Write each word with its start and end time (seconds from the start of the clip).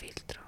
filtro 0.00 0.39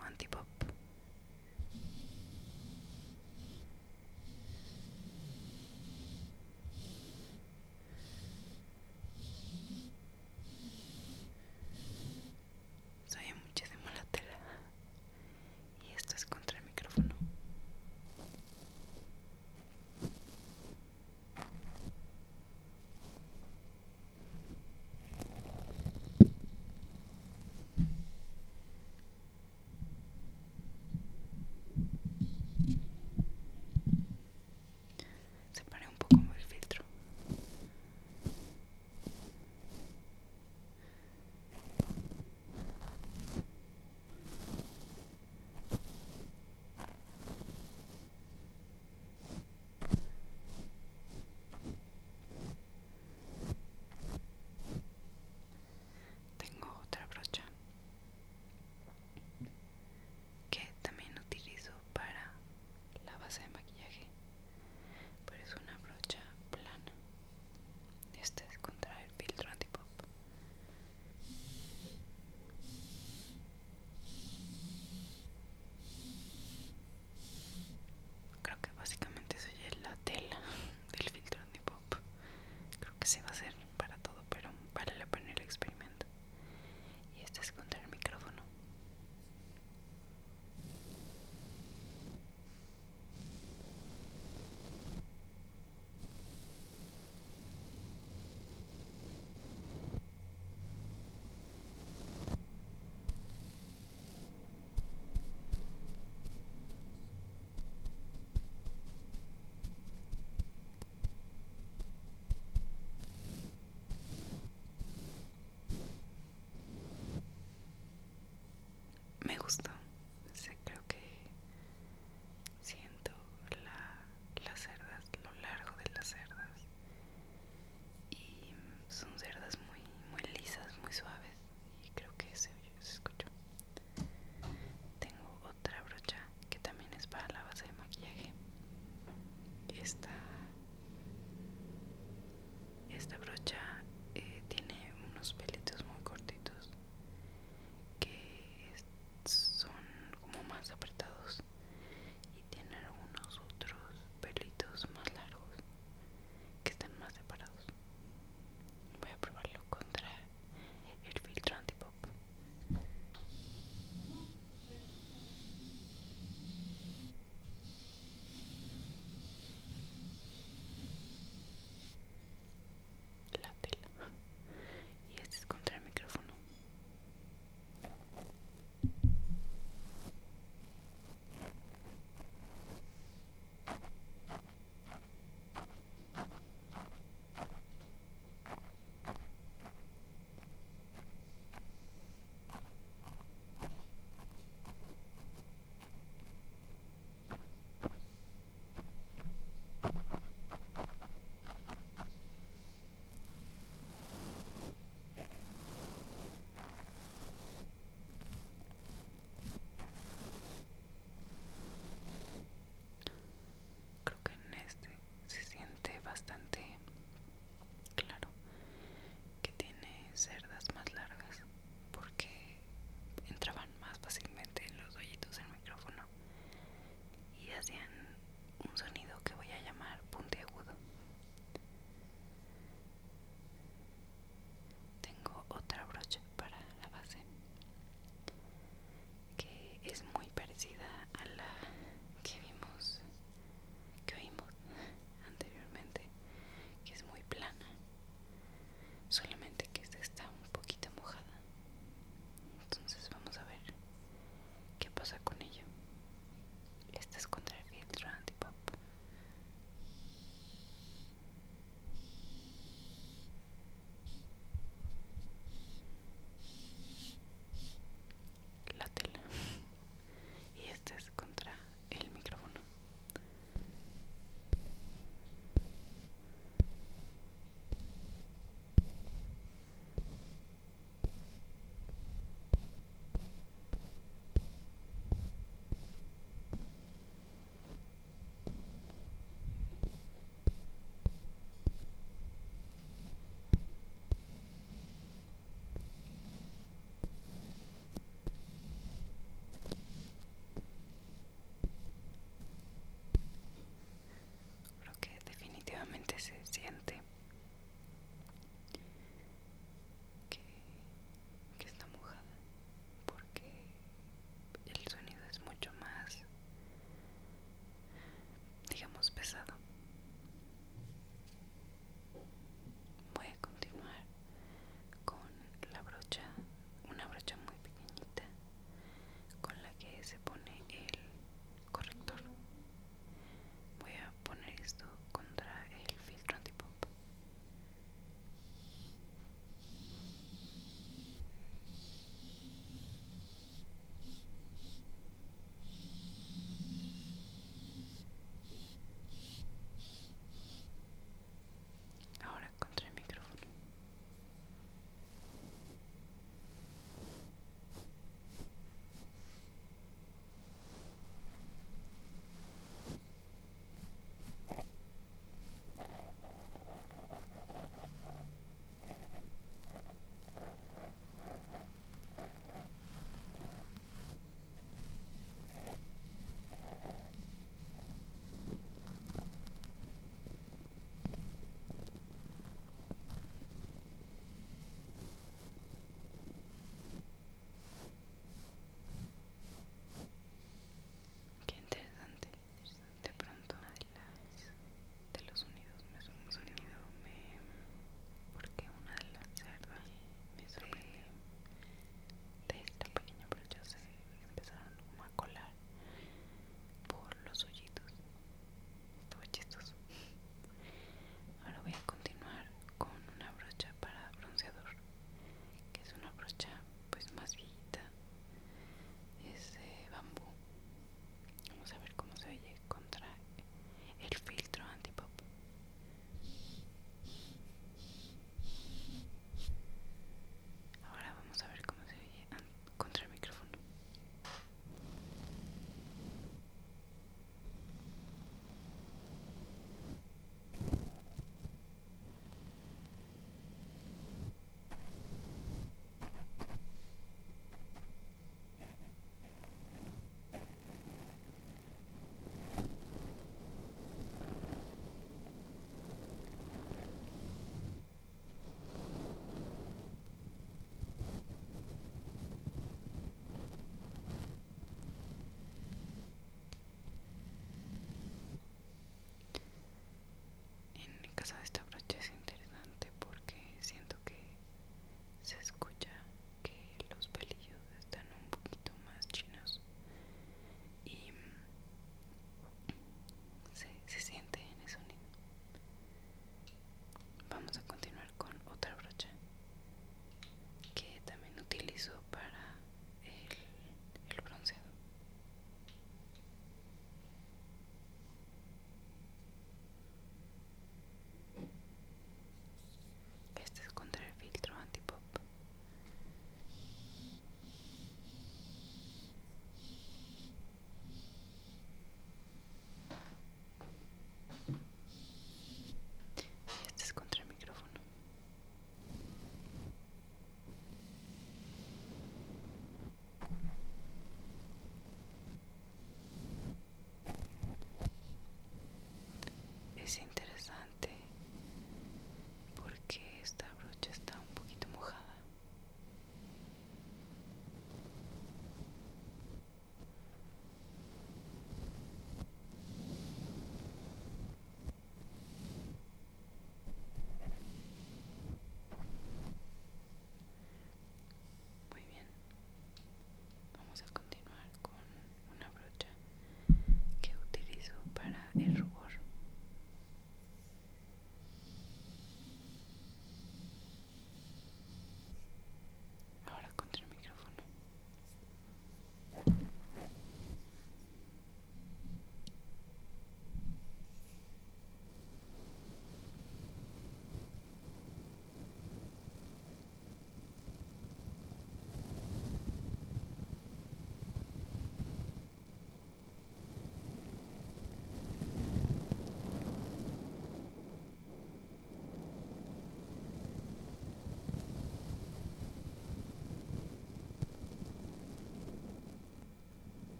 sente 529.92 530.21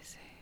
is 0.00 0.14
it? 0.14 0.39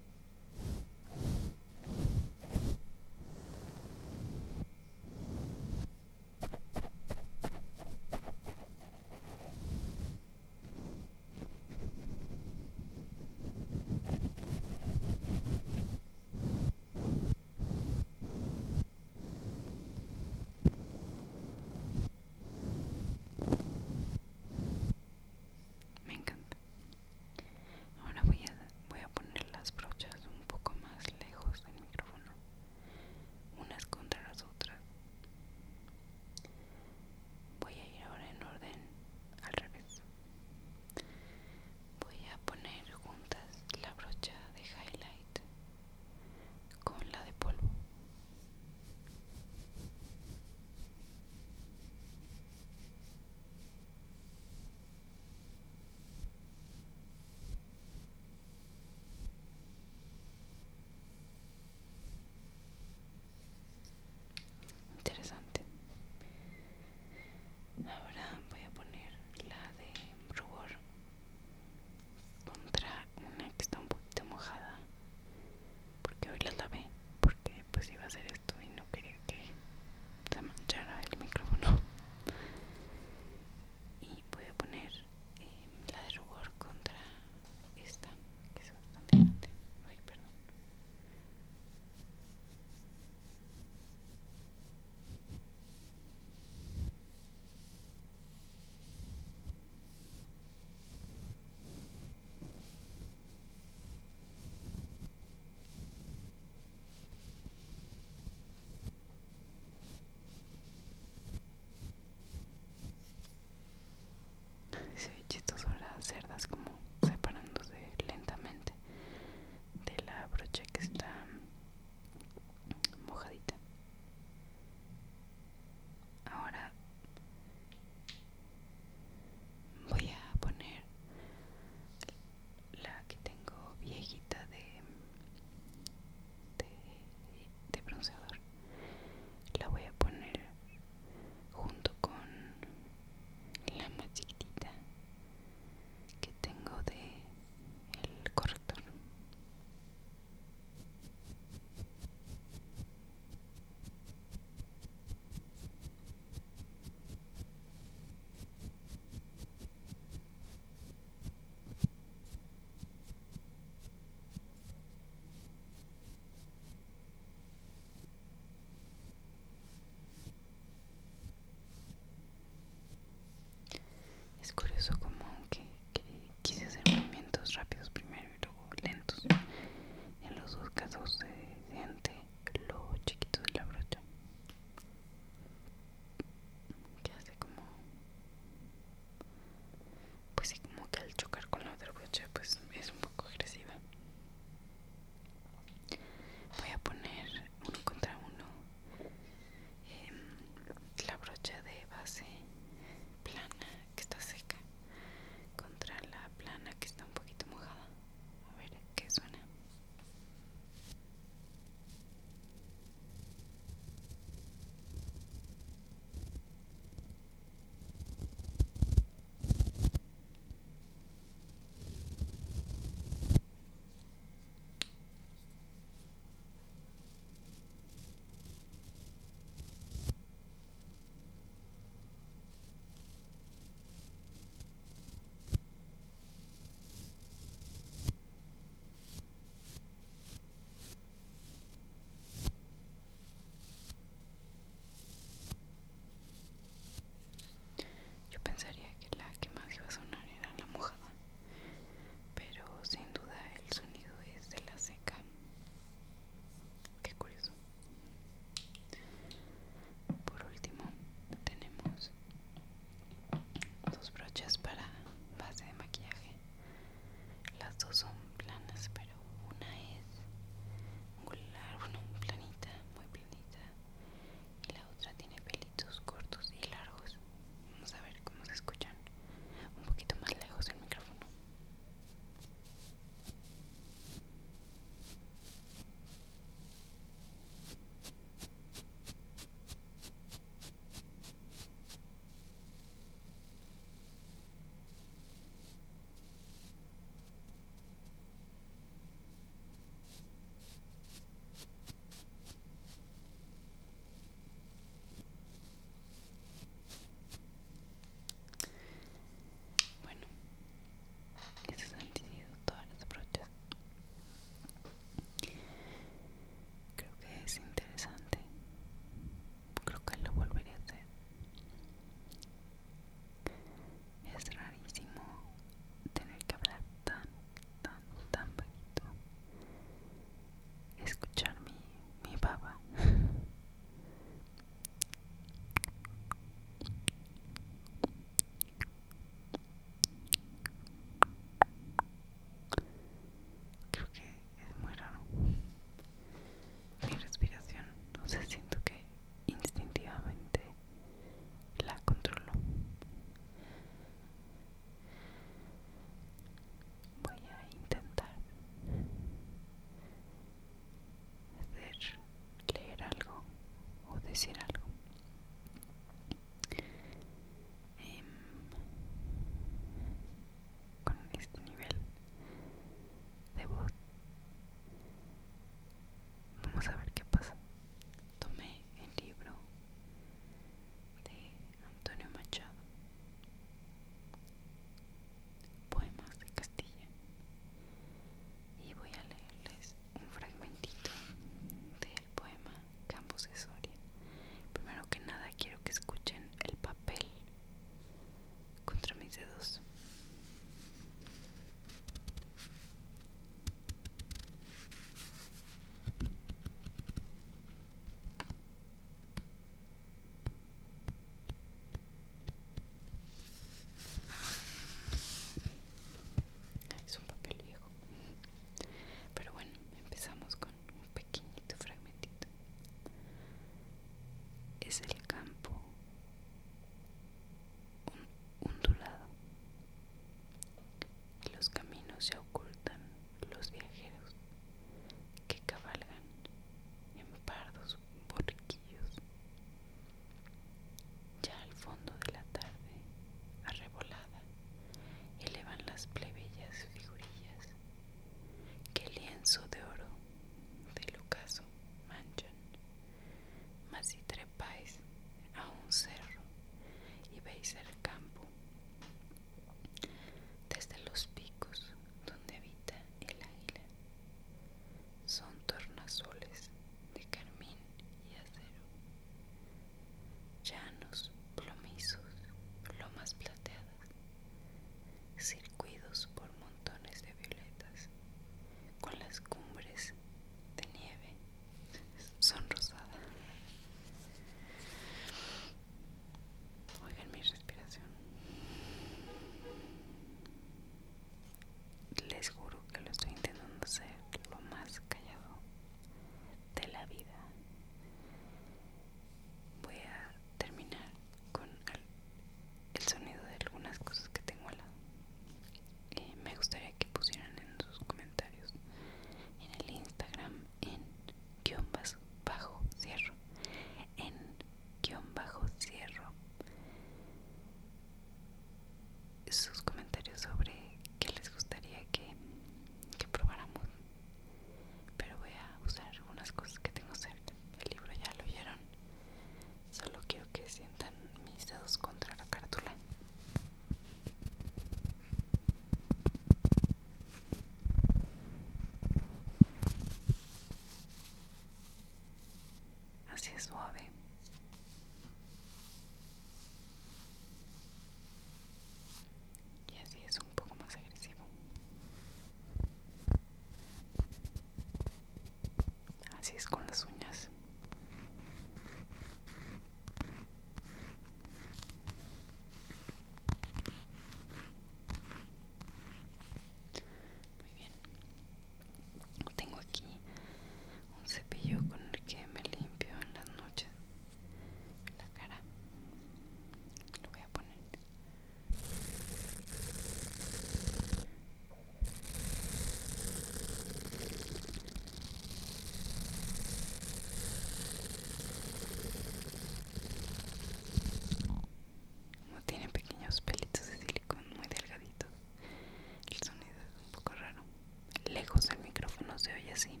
así. 599.72 600.00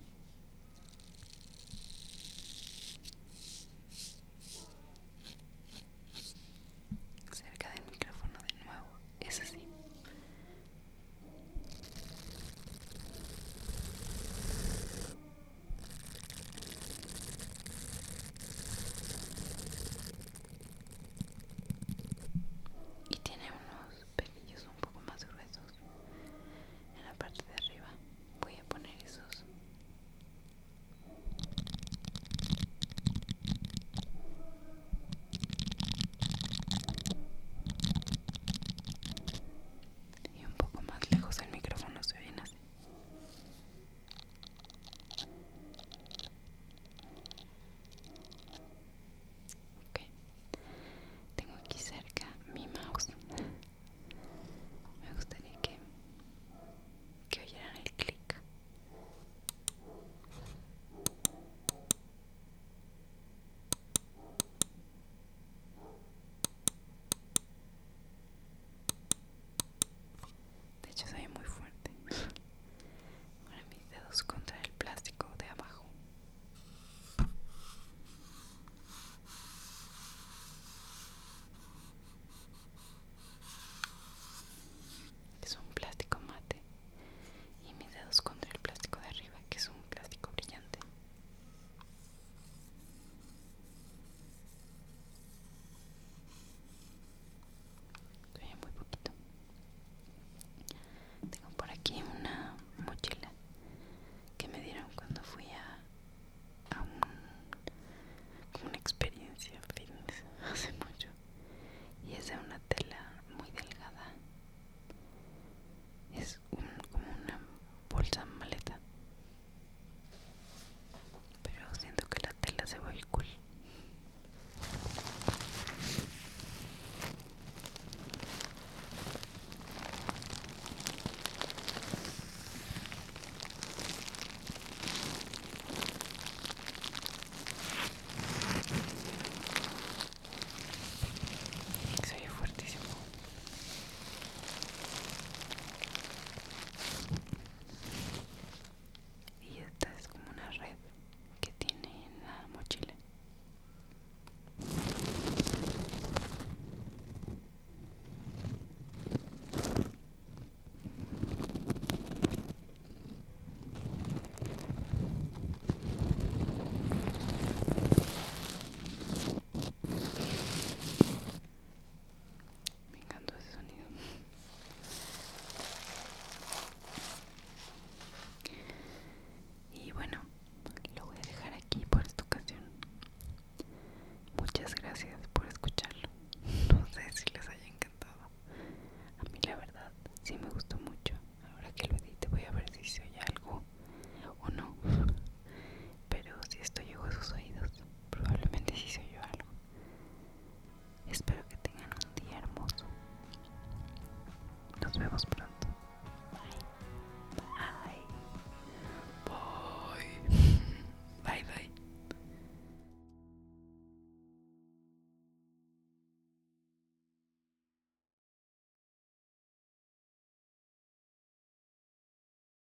das 204.90 205.00
wäre 205.00 205.12
was. 205.12 205.39